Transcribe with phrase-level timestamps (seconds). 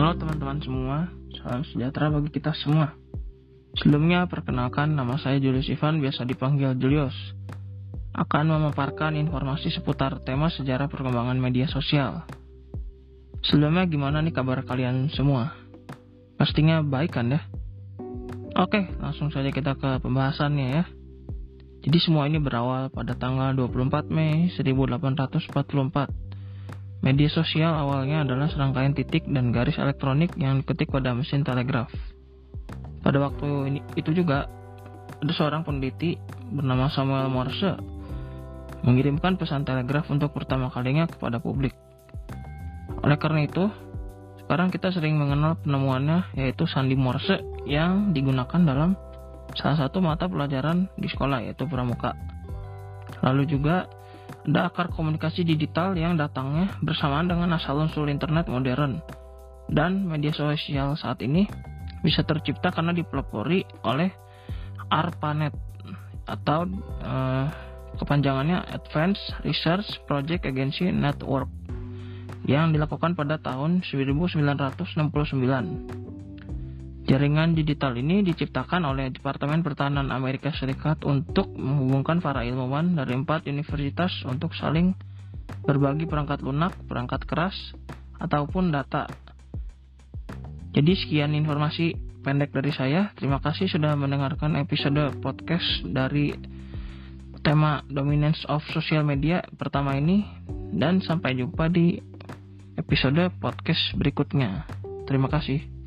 [0.00, 2.96] Halo teman-teman semua, salam sejahtera bagi kita semua.
[3.76, 7.12] Sebelumnya perkenalkan nama saya Julius Ivan, biasa dipanggil Julius.
[8.16, 12.24] Akan memaparkan informasi seputar tema sejarah perkembangan media sosial.
[13.44, 15.52] Sebelumnya gimana nih kabar kalian semua?
[16.40, 17.44] Pastinya baik kan ya?
[18.56, 20.88] Oke, langsung saja kita ke pembahasannya ya.
[21.84, 26.29] Jadi semua ini berawal pada tanggal 24 Mei 1844
[27.00, 31.88] Media sosial awalnya adalah serangkaian titik dan garis elektronik yang diketik pada mesin telegraf.
[33.00, 34.44] Pada waktu ini, itu juga
[35.16, 36.20] ada seorang peneliti
[36.52, 37.80] bernama Samuel Morse
[38.84, 41.72] mengirimkan pesan telegraf untuk pertama kalinya kepada publik.
[43.00, 43.72] Oleh karena itu,
[44.44, 48.92] sekarang kita sering mengenal penemuannya yaitu sandi Morse yang digunakan dalam
[49.56, 52.12] salah satu mata pelajaran di sekolah yaitu pramuka.
[53.24, 53.88] Lalu juga
[54.50, 58.98] ada akar komunikasi digital yang datangnya bersamaan dengan asal-usul internet modern.
[59.70, 61.46] Dan media sosial saat ini
[62.02, 64.10] bisa tercipta karena dipelopori oleh
[64.90, 65.54] ARPANET
[66.26, 66.66] atau
[67.06, 67.46] uh,
[67.94, 71.46] kepanjangannya Advanced Research Project Agency Network
[72.50, 74.42] yang dilakukan pada tahun 1969.
[77.10, 83.50] Jaringan digital ini diciptakan oleh Departemen Pertahanan Amerika Serikat untuk menghubungkan para ilmuwan dari empat
[83.50, 84.94] universitas untuk saling
[85.66, 87.74] berbagi perangkat lunak, perangkat keras,
[88.22, 89.10] ataupun data.
[90.70, 93.10] Jadi sekian informasi pendek dari saya.
[93.18, 96.30] Terima kasih sudah mendengarkan episode podcast dari
[97.42, 100.22] tema Dominance of Social Media pertama ini
[100.70, 101.98] dan sampai jumpa di
[102.78, 104.62] episode podcast berikutnya.
[105.10, 105.79] Terima kasih.